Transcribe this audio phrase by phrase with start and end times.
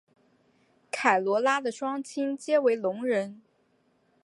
[0.89, 3.39] 凯萝拉的双亲皆为聋人。